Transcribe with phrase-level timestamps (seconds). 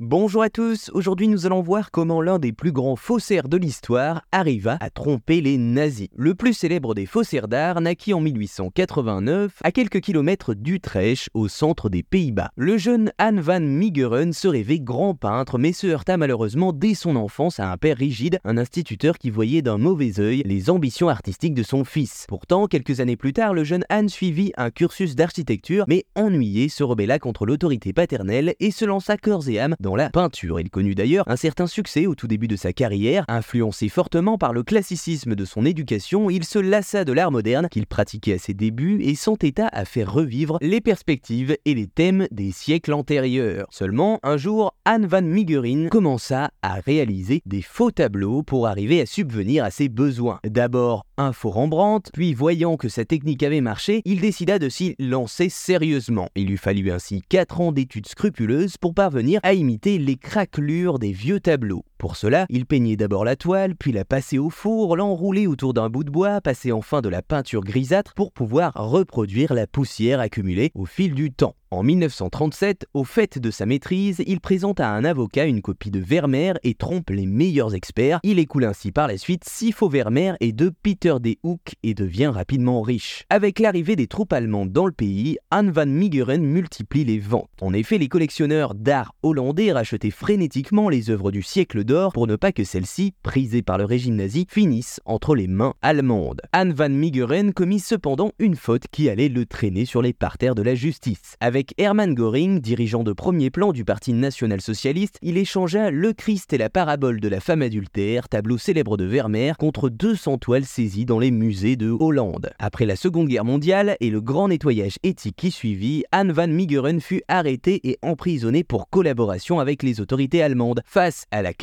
[0.00, 4.22] Bonjour à tous, aujourd'hui nous allons voir comment l'un des plus grands faussaires de l'histoire
[4.30, 6.06] arriva à tromper les nazis.
[6.14, 11.88] Le plus célèbre des faussaires d'art naquit en 1889 à quelques kilomètres d'Utrecht au centre
[11.88, 12.50] des Pays-Bas.
[12.54, 17.16] Le jeune Anne van Meegeren se rêvait grand peintre mais se heurta malheureusement dès son
[17.16, 21.54] enfance à un père rigide, un instituteur qui voyait d'un mauvais œil les ambitions artistiques
[21.54, 22.24] de son fils.
[22.28, 26.84] Pourtant, quelques années plus tard, le jeune Anne suivit un cursus d'architecture mais ennuyé se
[26.84, 30.60] rebella contre l'autorité paternelle et se lança corps et âme dans la peinture.
[30.60, 33.24] Il connut d'ailleurs un certain succès au tout début de sa carrière.
[33.28, 37.86] Influencé fortement par le classicisme de son éducation, il se lassa de l'art moderne qu'il
[37.86, 42.52] pratiquait à ses débuts et s'entêta à faire revivre les perspectives et les thèmes des
[42.52, 43.66] siècles antérieurs.
[43.70, 49.06] Seulement, un jour, Anne van Meegeren commença à réaliser des faux tableaux pour arriver à
[49.06, 50.40] subvenir à ses besoins.
[50.44, 55.48] D'abord un Rembrandt, puis voyant que sa technique avait marché, il décida de s'y lancer
[55.48, 56.28] sérieusement.
[56.36, 61.12] Il lui fallut ainsi 4 ans d'études scrupuleuses pour parvenir à imiter les craquelures des
[61.12, 61.84] vieux tableaux.
[61.98, 65.90] Pour cela, il peignait d'abord la toile, puis la passait au four, l'enroulait autour d'un
[65.90, 70.70] bout de bois, passait enfin de la peinture grisâtre pour pouvoir reproduire la poussière accumulée
[70.74, 71.56] au fil du temps.
[71.70, 76.00] En 1937, au fait de sa maîtrise, il présente à un avocat une copie de
[76.00, 78.20] Vermeer et trompe les meilleurs experts.
[78.22, 81.92] Il écoule ainsi par la suite six faux Vermeer et de Peter de Hook et
[81.92, 83.26] devient rapidement riche.
[83.28, 87.50] Avec l'arrivée des troupes allemandes dans le pays, Anne van Meegeren multiplie les ventes.
[87.60, 92.52] En effet, les collectionneurs d'art hollandais rachetaient frénétiquement les œuvres du siècle pour ne pas
[92.52, 96.42] que celles-ci, prisées par le régime nazi, finissent entre les mains allemandes.
[96.52, 100.62] Anne van Meegeren commit cependant une faute qui allait le traîner sur les parterres de
[100.62, 101.36] la justice.
[101.40, 106.58] Avec Hermann Göring, dirigeant de premier plan du Parti national-socialiste, il échangea Le Christ et
[106.58, 111.18] la parabole de la femme adultère, tableau célèbre de Vermeer, contre 200 toiles saisies dans
[111.18, 112.50] les musées de Hollande.
[112.58, 117.00] Après la Seconde Guerre mondiale et le grand nettoyage éthique qui suivit, Anne van Meegeren
[117.00, 120.82] fut arrêté et emprisonné pour collaboration avec les autorités allemandes.
[120.84, 121.54] Face à la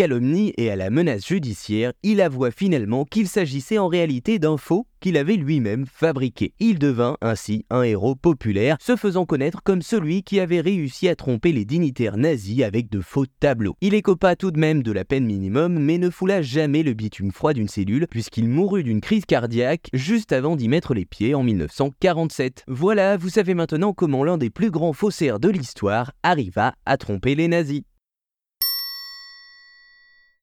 [0.58, 5.18] et à la menace judiciaire, il avoua finalement qu'il s'agissait en réalité d'un faux qu'il
[5.18, 6.54] avait lui-même fabriqué.
[6.60, 11.16] Il devint ainsi un héros populaire, se faisant connaître comme celui qui avait réussi à
[11.16, 13.76] tromper les dignitaires nazis avec de faux tableaux.
[13.82, 17.32] Il écopa tout de même de la peine minimum, mais ne foula jamais le bitume
[17.32, 21.44] froid d'une cellule, puisqu'il mourut d'une crise cardiaque juste avant d'y mettre les pieds en
[21.44, 22.64] 1947.
[22.68, 27.36] Voilà, vous savez maintenant comment l'un des plus grands faussaires de l'histoire arriva à tromper
[27.36, 27.84] les nazis.